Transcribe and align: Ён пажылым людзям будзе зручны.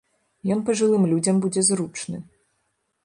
Ён 0.53 0.63
пажылым 0.69 1.05
людзям 1.11 1.35
будзе 1.43 1.61
зручны. 1.71 2.17